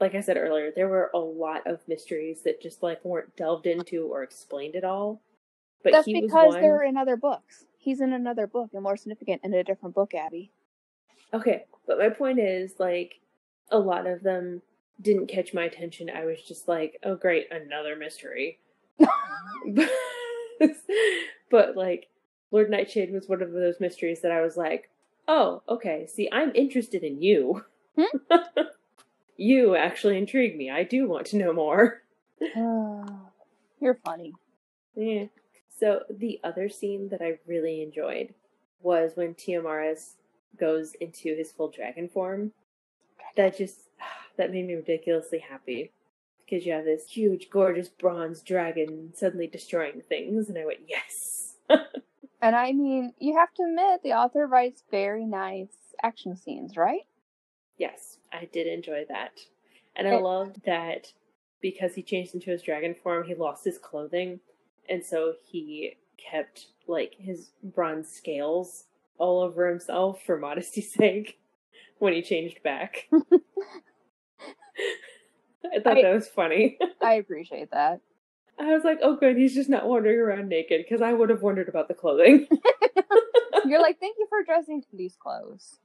[0.00, 3.66] Like I said earlier, there were a lot of mysteries that just like weren't delved
[3.66, 5.20] into or explained at all.
[5.82, 6.60] But That's because one...
[6.60, 7.64] they're in other books.
[7.78, 10.50] He's in another book and more significant in a different book, Abby.
[11.32, 13.20] Okay, but my point is like
[13.70, 14.62] a lot of them
[15.00, 16.10] didn't catch my attention.
[16.10, 18.58] I was just like, oh great, another mystery.
[21.50, 22.08] but like
[22.50, 24.90] Lord Nightshade was one of those mysteries that I was like,
[25.28, 27.64] oh, okay, see, I'm interested in you.
[27.96, 28.18] Hmm?
[29.36, 30.70] you actually intrigue me.
[30.70, 32.02] I do want to know more.
[32.56, 33.06] Uh,
[33.80, 34.34] you're funny.
[34.94, 35.26] Yeah.
[35.80, 38.34] So the other scene that I really enjoyed
[38.82, 40.16] was when Tiamaris
[40.58, 42.52] goes into his full dragon form.
[43.36, 43.88] That just
[44.36, 45.92] that made me ridiculously happy
[46.44, 51.54] because you have this huge, gorgeous bronze dragon suddenly destroying things, and I went, yes.
[51.70, 55.68] and I mean, you have to admit, the author writes very nice
[56.02, 57.02] action scenes, right?
[57.78, 59.38] Yes, I did enjoy that,
[59.94, 61.12] and I it, loved that
[61.60, 64.40] because he changed into his dragon form, he lost his clothing,
[64.90, 68.84] and so he kept like his bronze scales
[69.16, 71.38] all over himself for modesty's sake
[71.98, 73.08] when he changed back.
[75.72, 76.78] I thought I, that was funny.
[77.02, 78.00] I appreciate that.
[78.58, 81.42] I was like, oh, good, he's just not wandering around naked because I would have
[81.42, 82.46] wondered about the clothing.
[83.64, 85.78] You're like, thank you for dressing these clothes.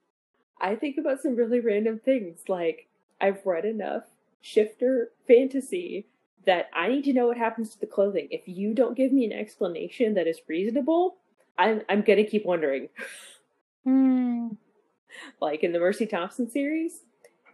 [0.59, 2.39] I think about some really random things.
[2.47, 2.87] Like,
[3.21, 4.03] I've read enough
[4.41, 6.07] shifter fantasy
[6.45, 8.27] that I need to know what happens to the clothing.
[8.31, 11.17] If you don't give me an explanation that is reasonable,
[11.57, 12.89] I'm I'm gonna keep wondering.
[13.83, 14.47] Hmm.
[15.39, 17.03] Like in the Mercy Thompson series,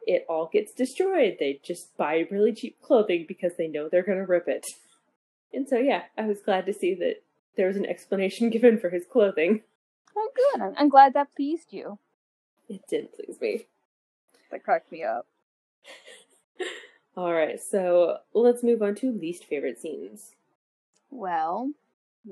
[0.08, 1.36] it all gets destroyed.
[1.40, 4.66] They just buy really cheap clothing because they know they're gonna rip it.
[5.54, 7.22] And so yeah, I was glad to see that
[7.58, 9.64] there was an explanation given for his clothing.
[10.16, 10.62] Oh good.
[10.62, 12.00] I'm, I'm glad that pleased you.
[12.70, 13.68] It did please me.
[14.52, 15.28] That cracked me up.
[17.18, 20.36] All right, so let's move on to least favorite scenes.
[21.10, 21.72] Well,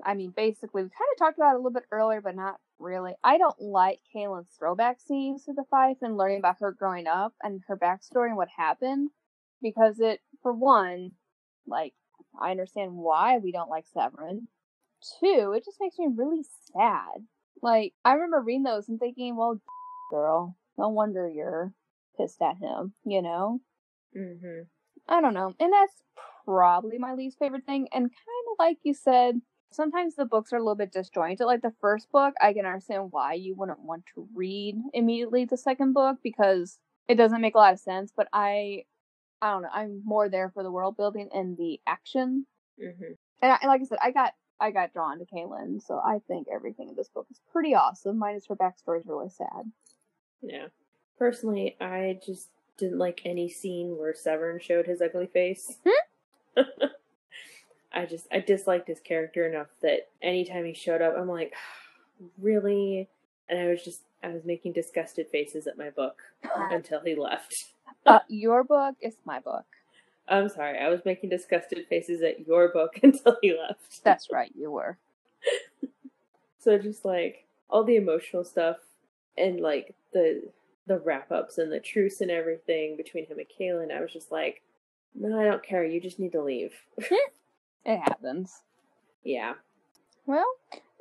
[0.05, 2.59] I mean, basically, we kind of talked about it a little bit earlier, but not
[2.79, 3.13] really.
[3.23, 7.33] I don't like Kaylin's throwback scenes to the Fief and learning about her growing up
[7.43, 9.09] and her backstory and what happened,
[9.61, 11.11] because it, for one,
[11.67, 11.93] like,
[12.39, 14.47] I understand why we don't like Severn.
[15.19, 17.25] Two, it just makes me really sad.
[17.61, 19.59] Like, I remember reading those and thinking, well,
[20.11, 21.73] girl, no wonder you're
[22.15, 23.59] pissed at him, you know?
[24.17, 24.61] Mm-hmm.
[25.07, 25.53] I don't know.
[25.59, 26.03] And that's
[26.45, 27.87] probably my least favorite thing.
[27.91, 29.41] And kind of like you said,
[29.71, 31.45] sometimes the books are a little bit disjointed.
[31.45, 35.57] Like the first book, I can understand why you wouldn't want to read immediately the
[35.57, 38.11] second book because it doesn't make a lot of sense.
[38.15, 38.83] But I,
[39.41, 39.69] I don't know.
[39.73, 42.45] I'm more there for the world building and the action.
[42.81, 43.13] Mm-hmm.
[43.41, 46.19] And, I, and like I said, I got I got drawn to Kaylin, so I
[46.27, 48.19] think everything in this book is pretty awesome.
[48.19, 49.71] Minus her backstory is really sad.
[50.41, 50.67] Yeah.
[51.17, 55.77] Personally, I just didn't like any scene where Severn showed his ugly face.
[55.85, 56.61] Hmm?
[57.93, 61.53] I just I disliked his character enough that anytime he showed up, I'm like,
[62.41, 63.07] really?
[63.47, 66.21] And I was just I was making disgusted faces at my book
[66.55, 67.65] until he left.
[68.05, 69.65] uh, your book is my book.
[70.27, 74.03] I'm sorry, I was making disgusted faces at your book until he left.
[74.03, 74.97] That's right, you were.
[76.59, 78.77] so just like all the emotional stuff
[79.37, 80.43] and like the
[80.89, 84.31] the wrap ups and the truce and everything between him and Kaylin, I was just
[84.31, 84.63] like,
[85.13, 85.85] no, I don't care.
[85.85, 86.73] You just need to leave.
[86.97, 88.63] it happens.
[89.23, 89.53] Yeah.
[90.25, 90.47] Well,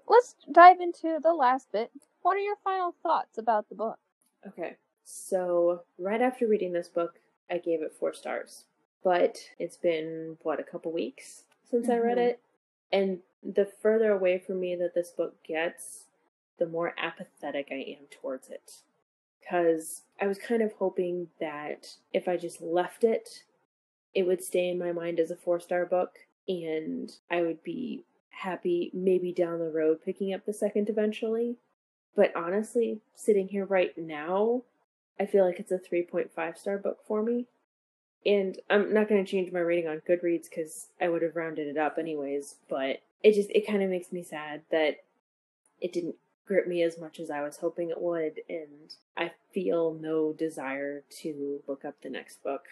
[0.06, 1.90] let's dive into the last bit.
[2.20, 3.98] What are your final thoughts about the book?
[4.46, 4.76] Okay.
[5.04, 7.14] So, right after reading this book,
[7.50, 8.64] I gave it four stars.
[9.02, 11.92] But it's been, what, a couple weeks since mm-hmm.
[11.92, 12.28] I read mm-hmm.
[12.28, 12.40] it?
[12.92, 16.04] And the further away from me that this book gets,
[16.58, 18.82] the more apathetic I am towards it
[19.48, 23.44] because I was kind of hoping that if I just left it,
[24.14, 28.04] it would stay in my mind as a four star book and I would be
[28.30, 31.56] happy maybe down the road picking up the second eventually.
[32.16, 34.62] But honestly, sitting here right now,
[35.20, 37.46] I feel like it's a 3.5 star book for me.
[38.26, 41.68] And I'm not going to change my rating on Goodreads because I would have rounded
[41.68, 44.96] it up anyways, but it just, it kind of makes me sad that
[45.80, 46.16] it didn't
[46.48, 51.04] grip me as much as I was hoping it would, and I feel no desire
[51.20, 52.64] to look up the next book.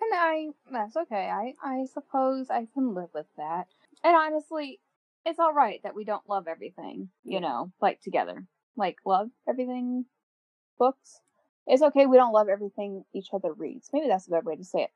[0.00, 1.30] And I, that's okay.
[1.30, 3.68] I, I suppose I can live with that.
[4.04, 4.80] And honestly,
[5.24, 8.44] it's all right that we don't love everything, you know, like together.
[8.76, 10.04] Like, love everything
[10.78, 11.20] books.
[11.66, 13.88] It's okay we don't love everything each other reads.
[13.92, 14.90] Maybe that's a better way to say it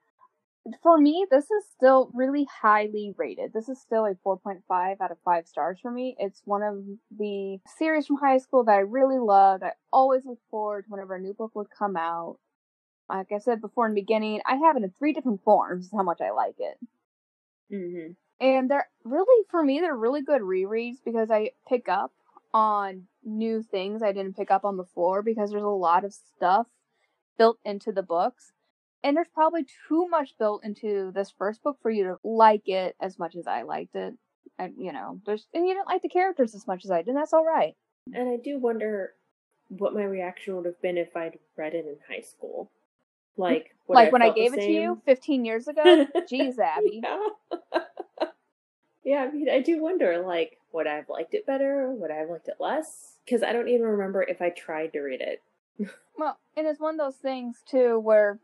[0.83, 3.53] for me, this is still really highly rated.
[3.53, 6.17] This is still a 4.5 out of 5 stars for me.
[6.19, 6.85] It's one of
[7.17, 9.63] the series from high school that I really loved.
[9.63, 12.39] I always look forward to whenever a new book would come out.
[13.09, 16.03] Like I said before in the beginning, I have it in three different forms, how
[16.03, 16.79] much I like it.
[17.73, 18.13] Mm-hmm.
[18.41, 22.13] And they're really, for me, they're really good rereads because I pick up
[22.53, 26.67] on new things I didn't pick up on before because there's a lot of stuff
[27.39, 28.53] built into the books
[29.03, 32.96] and there's probably too much built into this first book for you to like it
[33.01, 34.14] as much as I liked it.
[34.59, 37.09] And you know, there's and you didn't like the characters as much as I did,
[37.09, 37.74] and that's all right.
[38.12, 39.14] And I do wonder
[39.68, 42.70] what my reaction would have been if I'd read it in high school.
[43.36, 45.82] Like like I when I gave it to you 15 years ago.
[46.30, 47.01] Jeez, Abby.
[47.03, 47.28] Yeah.
[49.05, 51.90] yeah, I mean, I do wonder, like, would I have liked it better?
[51.92, 53.16] Would I have liked it less?
[53.24, 55.42] Because I don't even remember if I tried to read it.
[56.18, 58.38] well, and it's one of those things too where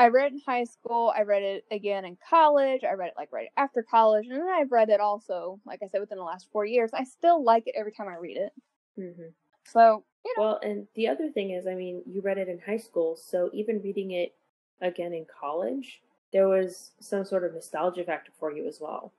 [0.00, 1.12] I read it in high school.
[1.14, 2.84] I read it again in college.
[2.84, 5.88] I read it like right after college, and then I've read it also, like I
[5.88, 6.90] said, within the last four years.
[6.94, 8.52] I still like it every time I read it.
[8.98, 9.28] Mm-hmm.
[9.66, 10.42] So you know.
[10.42, 13.50] Well, and the other thing is, I mean, you read it in high school, so
[13.52, 14.34] even reading it
[14.80, 16.00] again in college,
[16.32, 19.12] there was some sort of nostalgia factor for you as well.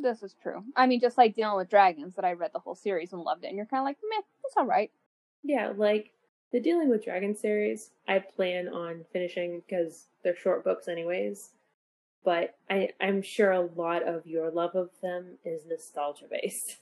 [0.00, 0.64] This is true.
[0.74, 3.44] I mean, just like dealing with dragons, that I read the whole series and loved
[3.44, 4.90] it, and you're kind of like, meh, it's all right.
[5.44, 6.10] Yeah, like
[6.54, 11.50] the Dealing with Dragons series, I plan on finishing because they're short books, anyways.
[12.24, 16.76] But I, I'm sure a lot of your love of them is nostalgia based.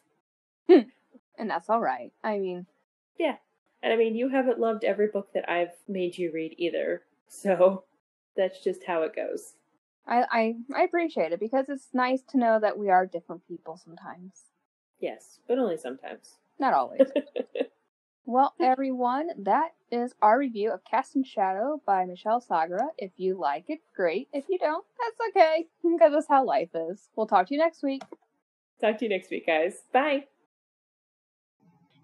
[1.38, 2.12] And that's all right.
[2.22, 2.66] I mean,
[3.18, 3.36] yeah.
[3.82, 7.02] And I mean, you haven't loved every book that I've made you read either.
[7.26, 7.84] So
[8.36, 9.54] that's just how it goes.
[10.06, 13.80] I, I, I appreciate it because it's nice to know that we are different people
[13.82, 14.44] sometimes.
[15.00, 16.34] Yes, but only sometimes.
[16.60, 17.00] Not always.
[18.24, 18.64] Well, hmm.
[18.64, 22.88] everyone, that is our review of Cast in Shadow by Michelle Sagara.
[22.96, 24.28] If you like it, great.
[24.32, 27.08] If you don't, that's okay, because that's how life is.
[27.16, 28.02] We'll talk to you next week.
[28.80, 29.82] Talk to you next week, guys.
[29.92, 30.24] Bye.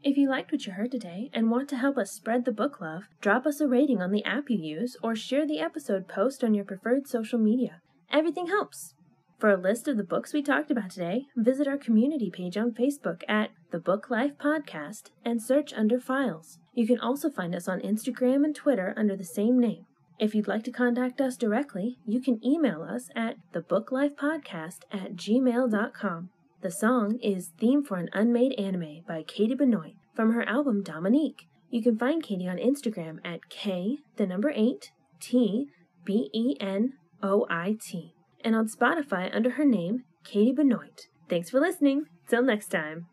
[0.02, 2.80] If you liked what you heard today and want to help us spread the book
[2.80, 6.44] love, drop us a rating on the app you use or share the episode post
[6.44, 7.82] on your preferred social media.
[8.12, 8.94] Everything helps.
[9.38, 12.72] For a list of the books we talked about today, visit our community page on
[12.72, 16.58] Facebook at The Book Life Podcast and search under Files.
[16.74, 19.86] You can also find us on Instagram and Twitter under the same name.
[20.18, 26.30] If you'd like to contact us directly, you can email us at thebooklifepodcast at gmail.com.
[26.60, 31.46] The song is Theme for an Unmade Anime by Katie Benoit from her album Dominique.
[31.70, 35.68] You can find Katie on Instagram at K, the number 8, T,
[36.04, 38.14] B E N O I T
[38.44, 41.06] and on Spotify under her name, Katie Benoit.
[41.28, 42.04] Thanks for listening.
[42.28, 43.06] Till next time.